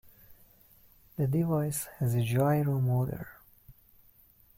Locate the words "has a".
1.99-2.23